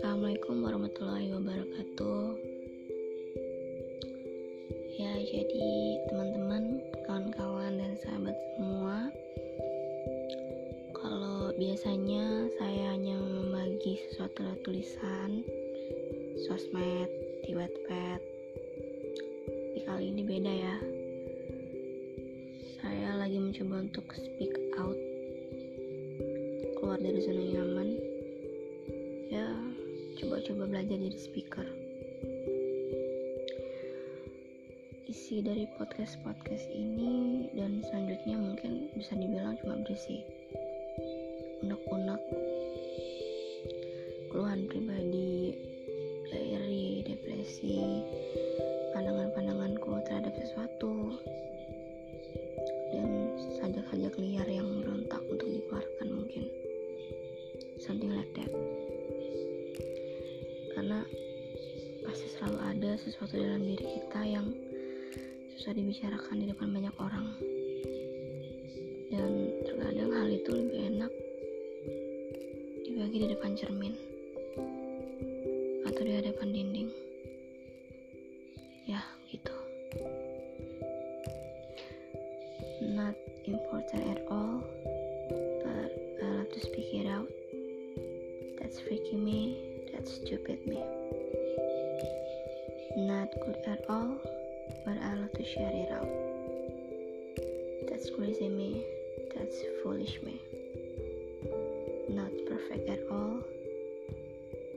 Assalamualaikum 0.00 0.64
warahmatullahi 0.64 1.28
wabarakatuh. 1.28 2.40
Ya, 4.96 5.12
jadi 5.28 6.00
teman-teman, 6.08 6.80
kawan-kawan 7.04 7.76
dan 7.76 8.00
sahabat 8.00 8.32
semua, 8.56 9.12
kalau 10.96 11.52
biasanya 11.60 12.48
saya 12.56 12.96
hanya 12.96 13.20
membagi 13.20 14.00
sesuatu 14.08 14.40
lewat 14.40 14.64
tulisan, 14.64 15.44
sosmed, 16.48 17.12
di 17.44 17.52
Wattpad. 17.52 18.24
Tapi 19.52 19.78
kali 19.84 20.16
ini 20.16 20.24
beda 20.24 20.48
ya. 20.48 20.85
Lagi 23.26 23.42
mencoba 23.42 23.82
untuk 23.82 24.06
speak 24.14 24.54
out, 24.78 24.94
keluar 26.78 26.94
dari 26.94 27.18
zona 27.18 27.42
nyaman. 27.42 27.98
Ya, 29.34 29.50
coba-coba 30.22 30.70
belajar 30.70 30.94
jadi 30.94 31.18
speaker. 31.18 31.66
Isi 35.10 35.42
dari 35.42 35.66
podcast-podcast 35.74 36.70
ini 36.70 37.50
dan 37.50 37.82
selanjutnya 37.90 38.38
mungkin 38.38 38.94
bisa 38.94 39.18
dibilang 39.18 39.58
cuma 39.58 39.82
berisi 39.82 40.22
unek-unek 41.66 42.22
keluhan 44.30 44.70
pribadi, 44.70 45.50
diary, 46.30 47.02
depresi, 47.02 47.95
selalu 62.36 62.58
ada 62.68 62.90
sesuatu 63.00 63.32
dalam 63.40 63.64
diri 63.64 63.86
kita 63.96 64.20
yang 64.20 64.52
susah 65.56 65.72
dibicarakan 65.72 66.36
di 66.36 66.46
depan 66.52 66.68
banyak 66.68 66.96
orang. 67.00 67.26
Dan 69.08 69.56
terkadang 69.64 70.12
hal 70.12 70.28
itu 70.28 70.50
lebih 70.52 70.80
enak 70.92 71.12
dibagi 72.84 73.16
di 73.24 73.28
depan 73.32 73.56
cermin 73.56 73.96
atau 75.88 76.02
di 76.04 76.12
hadapan 76.12 76.48
dinding. 76.52 76.88
Ya 78.84 79.00
gitu. 79.32 79.56
Not 82.84 83.16
important 83.48 84.02
at 84.12 84.20
all 84.28 84.60
but 85.64 85.88
I 86.20 86.26
love 86.36 86.52
to 86.52 86.60
speak 86.60 86.92
it 86.92 87.08
out. 87.08 87.32
That's 88.60 88.76
freaking 88.84 89.24
me 89.24 89.56
that's 89.88 90.20
stupid 90.20 90.60
me. 90.68 90.84
Not 92.94 93.32
good 93.44 93.56
at 93.66 93.84
all, 93.88 94.18
but 94.84 94.96
I 95.02 95.14
love 95.14 95.32
to 95.32 95.44
share 95.44 95.70
it 95.72 95.90
out. 95.90 96.08
That's 97.88 98.10
crazy 98.10 98.48
me, 98.48 98.84
that's 99.34 99.56
foolish 99.82 100.20
me. 100.22 100.40
Not 102.08 102.30
perfect 102.46 102.88
at 102.88 103.00
all, 103.10 103.40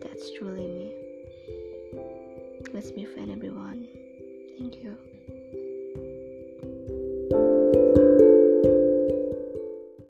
that's 0.00 0.30
truly 0.38 0.68
me. 0.68 0.92
Let's 2.72 2.90
be 2.90 3.04
friends, 3.04 3.32
everyone. 3.32 3.88
Thank 4.58 4.82
you. 4.82 4.96